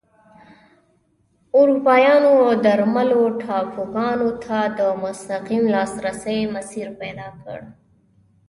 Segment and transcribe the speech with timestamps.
[1.59, 7.59] اروپایانو درملو ټاپوګانو ته د مستقیم لاسرسي مسیر پیدا کړ.